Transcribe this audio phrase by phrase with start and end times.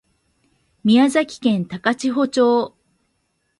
[0.83, 2.75] 宮崎県高千穂町